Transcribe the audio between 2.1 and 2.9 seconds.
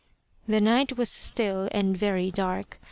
dark.